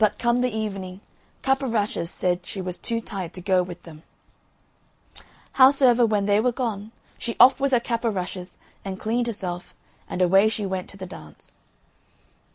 [0.03, 0.99] But, come the evening,
[1.43, 4.01] Cap o' Rushes said she was too tired to go with them.
[5.51, 9.75] Howsoever, when they were gone, she offed with her cap o' rushes and cleaned herself,
[10.09, 11.59] and away she went to the dance.